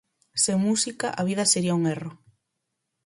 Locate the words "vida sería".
1.29-1.77